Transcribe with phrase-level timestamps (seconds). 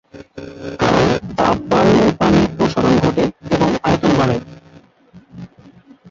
[0.81, 3.23] কারণ তাপ বাড়লে পানির প্রসারণ ঘটে
[3.51, 4.35] এবং আয়তন বাড়ে।